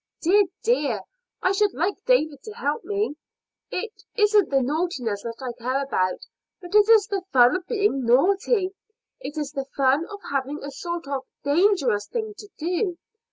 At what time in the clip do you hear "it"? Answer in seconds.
3.69-4.03, 6.73-6.89, 9.19-9.37